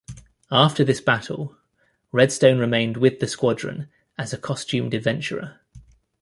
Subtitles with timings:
[0.51, 1.55] After this battle,
[2.11, 5.59] Redstone remained with the Squadron as a costumed adventurer.